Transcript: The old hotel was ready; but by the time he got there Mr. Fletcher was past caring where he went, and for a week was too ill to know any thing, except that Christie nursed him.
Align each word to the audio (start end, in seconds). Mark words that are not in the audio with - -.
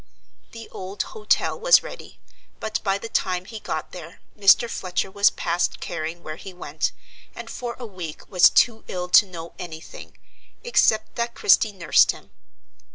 The 0.51 0.67
old 0.71 1.03
hotel 1.03 1.59
was 1.59 1.83
ready; 1.83 2.19
but 2.59 2.83
by 2.83 2.97
the 2.97 3.07
time 3.07 3.45
he 3.45 3.59
got 3.59 3.91
there 3.91 4.19
Mr. 4.35 4.67
Fletcher 4.67 5.11
was 5.11 5.29
past 5.29 5.79
caring 5.79 6.23
where 6.23 6.37
he 6.37 6.55
went, 6.55 6.91
and 7.35 7.47
for 7.51 7.75
a 7.77 7.85
week 7.85 8.27
was 8.27 8.49
too 8.49 8.83
ill 8.87 9.09
to 9.09 9.27
know 9.27 9.53
any 9.59 9.79
thing, 9.79 10.17
except 10.63 11.17
that 11.17 11.35
Christie 11.35 11.71
nursed 11.71 12.13
him. 12.13 12.31